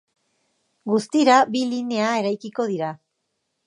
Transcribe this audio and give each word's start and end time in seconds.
Guztira 0.93 1.37
bi 1.57 1.63
linea 1.77 2.11
eraikiko 2.25 2.71
dira. 2.77 2.95